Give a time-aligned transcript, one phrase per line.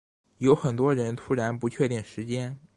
[0.39, 2.57] 有很多人突然不确定时间